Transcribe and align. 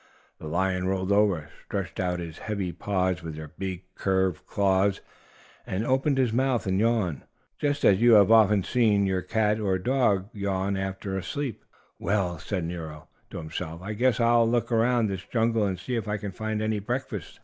The 0.39 0.47
lion 0.47 0.87
rolled 0.87 1.11
over, 1.11 1.49
stretched 1.65 1.99
out 1.99 2.17
his 2.19 2.39
heavy 2.39 2.71
paws 2.71 3.21
with 3.21 3.35
their 3.35 3.49
big, 3.59 3.83
curved 3.93 4.47
claws, 4.47 4.99
and 5.63 5.85
opened 5.85 6.17
his 6.17 6.33
mouth 6.33 6.65
and 6.65 6.79
yawned, 6.79 7.21
just 7.59 7.85
as 7.85 8.01
you 8.01 8.13
have 8.13 8.31
often 8.31 8.63
seen 8.63 9.05
your 9.05 9.21
dog 9.21 9.59
or 9.59 9.77
cat 9.77 10.25
yawn 10.33 10.75
after 10.75 11.15
a 11.19 11.21
sleep. 11.21 11.63
"Well," 11.99 12.39
said 12.39 12.63
Nero 12.63 13.09
to 13.29 13.37
himself, 13.37 13.83
"I 13.83 13.93
guess 13.93 14.19
I'll 14.19 14.49
look 14.49 14.71
around 14.71 15.05
this 15.05 15.23
jungle 15.25 15.65
and 15.67 15.77
see 15.77 15.93
if 15.95 16.07
I 16.07 16.17
can 16.17 16.31
find 16.31 16.63
any 16.63 16.79
breakfast. 16.79 17.39